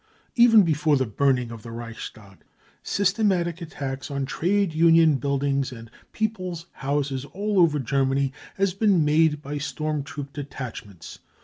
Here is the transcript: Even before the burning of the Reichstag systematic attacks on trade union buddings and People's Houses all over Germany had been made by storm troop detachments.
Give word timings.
Even 0.35 0.63
before 0.63 0.97
the 0.97 1.05
burning 1.05 1.51
of 1.51 1.61
the 1.61 1.69
Reichstag 1.71 2.39
systematic 2.81 3.61
attacks 3.61 4.09
on 4.09 4.25
trade 4.25 4.73
union 4.73 5.17
buddings 5.17 5.71
and 5.71 5.91
People's 6.11 6.65
Houses 6.71 7.23
all 7.23 7.59
over 7.59 7.77
Germany 7.77 8.33
had 8.55 8.79
been 8.79 9.05
made 9.05 9.43
by 9.43 9.59
storm 9.59 10.01
troop 10.01 10.33
detachments. 10.33 11.19